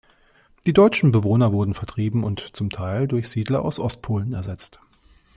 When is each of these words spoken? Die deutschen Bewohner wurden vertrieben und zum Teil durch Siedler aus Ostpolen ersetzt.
Die 0.65 0.73
deutschen 0.73 1.11
Bewohner 1.11 1.51
wurden 1.53 1.75
vertrieben 1.75 2.23
und 2.23 2.55
zum 2.57 2.71
Teil 2.71 3.07
durch 3.07 3.29
Siedler 3.29 3.61
aus 3.61 3.77
Ostpolen 3.77 4.33
ersetzt. 4.33 4.79